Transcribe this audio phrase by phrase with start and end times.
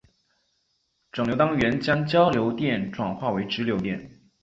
[1.11, 4.09] 整流单元将交流电转化为直流电。